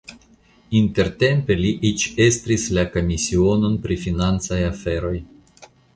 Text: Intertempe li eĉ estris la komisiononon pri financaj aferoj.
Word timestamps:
Intertempe 0.79 1.57
li 1.59 1.73
eĉ 1.91 2.05
estris 2.25 2.65
la 2.79 2.85
komisiononon 2.97 3.77
pri 3.85 3.99
financaj 4.07 4.59
aferoj. 4.71 5.17